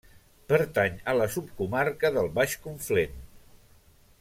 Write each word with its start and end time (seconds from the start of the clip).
Pertany 0.51 0.95
a 1.13 1.15
la 1.17 1.27
subcomarca 1.35 2.11
del 2.17 2.31
Baix 2.39 2.57
Conflent. 2.65 3.23